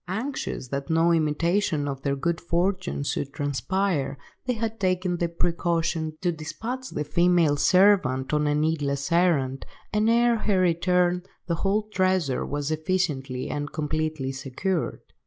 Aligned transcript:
Anxious 0.07 0.69
that 0.69 0.89
no 0.89 1.11
intimation 1.13 1.87
of 1.87 2.01
their 2.01 2.15
good 2.15 2.41
fortune 2.41 3.03
should 3.03 3.31
transpire, 3.31 4.17
they 4.47 4.53
had 4.53 4.79
taken 4.79 5.17
the 5.17 5.29
precaution 5.29 6.17
to 6.21 6.31
despatch 6.31 6.89
the 6.89 7.03
female 7.03 7.55
servant 7.55 8.33
on 8.33 8.47
a 8.47 8.55
needless 8.55 9.11
errand, 9.11 9.63
and 9.93 10.09
ere 10.09 10.37
her 10.37 10.59
return 10.59 11.21
the 11.45 11.53
whole 11.53 11.83
treasure 11.83 12.43
was 12.43 12.71
efficiently 12.71 13.47
and 13.47 13.71
completely 13.73 14.31
secured. 14.31 15.01